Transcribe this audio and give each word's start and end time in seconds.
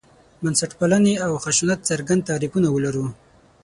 بنسټپالنې 0.41 1.13
او 1.25 1.31
خشونت 1.43 1.79
څرګند 1.89 2.21
تعریفونه 2.29 2.67
ولرو. 2.71 3.05